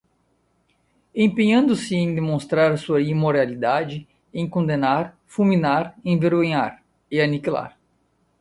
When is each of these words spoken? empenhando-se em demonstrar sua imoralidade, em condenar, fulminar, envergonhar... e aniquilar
empenhando-se 1.13 1.95
em 1.95 2.15
demonstrar 2.15 2.75
sua 2.75 3.03
imoralidade, 3.03 4.07
em 4.33 4.49
condenar, 4.49 5.15
fulminar, 5.27 5.95
envergonhar... 6.03 6.83
e 7.11 7.21
aniquilar 7.21 7.77